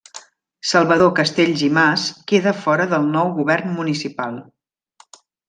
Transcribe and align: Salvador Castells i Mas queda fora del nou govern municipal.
Salvador 0.69 1.11
Castells 1.19 1.63
i 1.67 1.69
Mas 1.77 2.05
queda 2.33 2.55
fora 2.63 2.89
del 2.95 3.07
nou 3.19 3.31
govern 3.37 3.71
municipal. 3.77 4.43